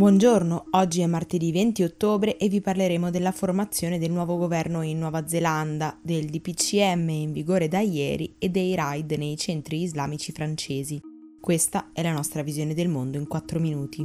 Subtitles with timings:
[0.00, 4.98] Buongiorno, oggi è martedì 20 ottobre e vi parleremo della formazione del nuovo governo in
[4.98, 10.98] Nuova Zelanda, del DPCM in vigore da ieri e dei raid nei centri islamici francesi.
[11.38, 14.02] Questa è la nostra visione del mondo in 4 minuti.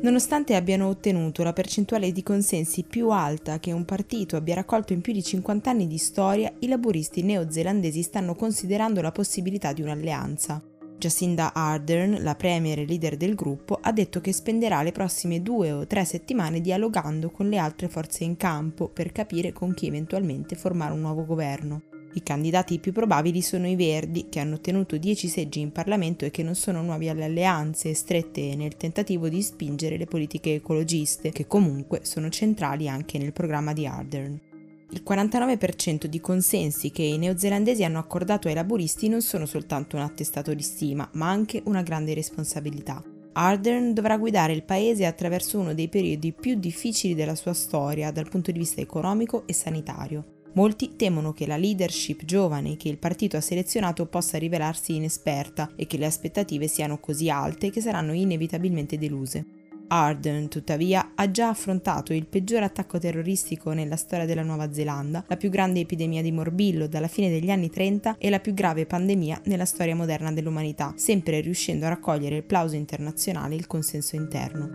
[0.00, 5.02] Nonostante abbiano ottenuto la percentuale di consensi più alta che un partito abbia raccolto in
[5.02, 10.64] più di 50 anni di storia, i laburisti neozelandesi stanno considerando la possibilità di un'alleanza.
[11.00, 15.72] Jacinda Ardern, la premier e leader del gruppo, ha detto che spenderà le prossime due
[15.72, 20.56] o tre settimane dialogando con le altre forze in campo per capire con chi eventualmente
[20.56, 21.84] formare un nuovo governo.
[22.12, 26.30] I candidati più probabili sono i Verdi, che hanno ottenuto 10 seggi in Parlamento e
[26.30, 31.46] che non sono nuovi alle alleanze strette nel tentativo di spingere le politiche ecologiste, che
[31.46, 34.49] comunque sono centrali anche nel programma di Ardern.
[34.92, 40.02] Il 49% di consensi che i neozelandesi hanno accordato ai laburisti non sono soltanto un
[40.02, 43.00] attestato di stima, ma anche una grande responsabilità.
[43.32, 48.28] Ardern dovrà guidare il paese attraverso uno dei periodi più difficili della sua storia dal
[48.28, 50.38] punto di vista economico e sanitario.
[50.54, 55.86] Molti temono che la leadership giovane che il partito ha selezionato possa rivelarsi inesperta e
[55.86, 59.59] che le aspettative siano così alte che saranno inevitabilmente deluse.
[59.92, 65.36] Arden, tuttavia, ha già affrontato il peggior attacco terroristico nella storia della Nuova Zelanda, la
[65.36, 69.40] più grande epidemia di morbillo dalla fine degli anni 30 e la più grave pandemia
[69.46, 74.68] nella storia moderna dell'umanità, sempre riuscendo a raccogliere il plauso internazionale e il consenso interno.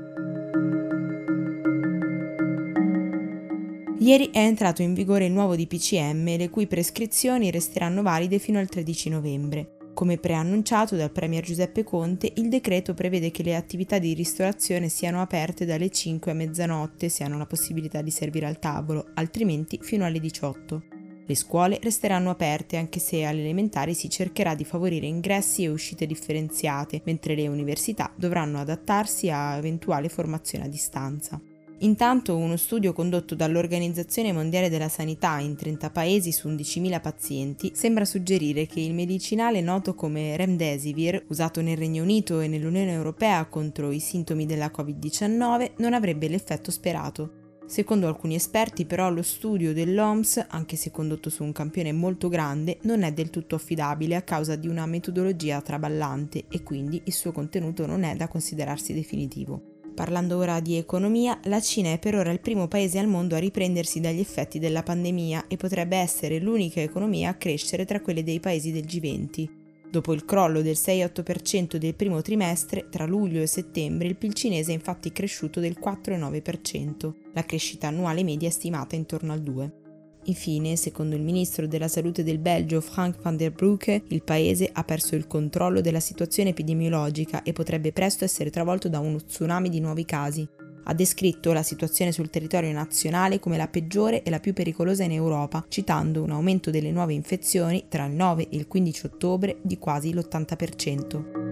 [4.00, 8.68] Ieri è entrato in vigore il nuovo DPCM, le cui prescrizioni resteranno valide fino al
[8.68, 9.75] 13 novembre.
[9.96, 15.22] Come preannunciato dal Premier Giuseppe Conte, il decreto prevede che le attività di ristorazione siano
[15.22, 20.04] aperte dalle 5 a mezzanotte se hanno la possibilità di servire al tavolo, altrimenti fino
[20.04, 20.84] alle 18.
[21.26, 26.06] Le scuole resteranno aperte anche se alle elementari si cercherà di favorire ingressi e uscite
[26.06, 31.40] differenziate, mentre le università dovranno adattarsi a eventuale formazione a distanza.
[31.80, 38.06] Intanto uno studio condotto dall'Organizzazione Mondiale della Sanità in 30 paesi su 11.000 pazienti sembra
[38.06, 43.92] suggerire che il medicinale noto come Remdesivir, usato nel Regno Unito e nell'Unione Europea contro
[43.92, 47.44] i sintomi della Covid-19, non avrebbe l'effetto sperato.
[47.66, 52.78] Secondo alcuni esperti però lo studio dell'OMS, anche se condotto su un campione molto grande,
[52.84, 57.34] non è del tutto affidabile a causa di una metodologia traballante e quindi il suo
[57.34, 59.75] contenuto non è da considerarsi definitivo.
[59.96, 63.40] Parlando ora di economia, la Cina è per ora il primo paese al mondo a
[63.40, 68.42] riprendersi dagli effetti della pandemia e potrebbe essere l'unica economia a crescere tra quelle dei
[68.42, 69.50] paesi del G20.
[69.90, 74.72] Dopo il crollo del 6-8% del primo trimestre, tra luglio e settembre il PIL cinese
[74.72, 79.85] è infatti cresciuto del 4,9%, la crescita annuale media è stimata intorno al 2%.
[80.28, 84.84] Infine, secondo il ministro della salute del Belgio Frank van der Broeke, il paese ha
[84.84, 89.80] perso il controllo della situazione epidemiologica e potrebbe presto essere travolto da uno tsunami di
[89.80, 90.48] nuovi casi.
[90.88, 95.12] Ha descritto la situazione sul territorio nazionale come la peggiore e la più pericolosa in
[95.12, 99.78] Europa, citando un aumento delle nuove infezioni tra il 9 e il 15 ottobre di
[99.78, 101.45] quasi l'80%.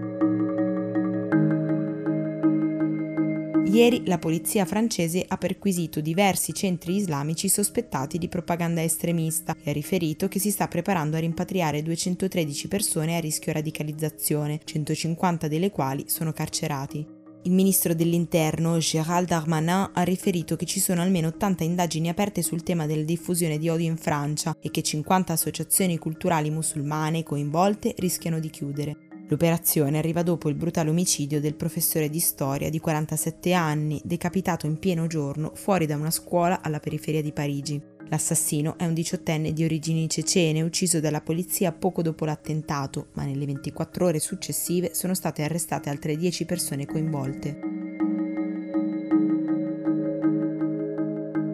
[3.74, 9.72] Ieri la polizia francese ha perquisito diversi centri islamici sospettati di propaganda estremista e ha
[9.72, 16.04] riferito che si sta preparando a rimpatriare 213 persone a rischio radicalizzazione, 150 delle quali
[16.06, 17.04] sono carcerati.
[17.42, 22.62] Il ministro dell'Interno, Gérald Darmanin, ha riferito che ci sono almeno 80 indagini aperte sul
[22.62, 28.38] tema della diffusione di odio in Francia e che 50 associazioni culturali musulmane coinvolte rischiano
[28.38, 28.96] di chiudere.
[29.28, 34.78] L'operazione arriva dopo il brutale omicidio del professore di storia di 47 anni, decapitato in
[34.78, 37.80] pieno giorno fuori da una scuola alla periferia di Parigi.
[38.08, 43.46] L'assassino è un diciottenne di origini cecene, ucciso dalla polizia poco dopo l'attentato, ma nelle
[43.46, 47.58] 24 ore successive sono state arrestate altre 10 persone coinvolte.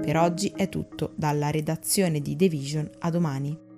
[0.02, 3.69] Per oggi è tutto, dalla redazione di The Vision a domani.